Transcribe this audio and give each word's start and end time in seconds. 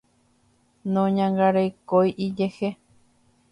Noñangarekói 0.93 2.09
ijehe. 2.27 2.69